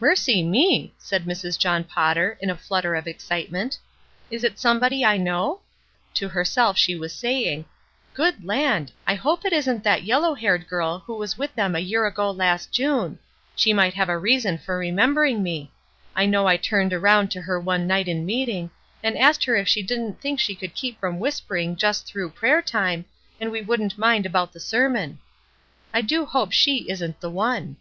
[0.00, 1.58] "Mercy me!" said Mrs.
[1.58, 3.78] John Potter, in a flutter of excitement.
[4.30, 5.62] "Is it somebody I know?"
[6.12, 7.64] To herself she was saying:
[8.12, 8.92] "Good land!
[9.06, 11.54] I hope it isn't that yellow haired girl 418 ESTER RIED'S NAMESAKE who was with
[11.54, 13.18] them a year ago last June—
[13.56, 15.72] she might have a reason for remembering me.
[16.14, 18.70] I know I turned around to her one night in meeting,
[19.02, 22.60] and asked her if she didn't think she could keep from whispering just through prayer
[22.60, 23.06] time,
[23.40, 25.18] and we wouldn't mind about the sermon.
[25.94, 27.78] I do hope she isn't the one."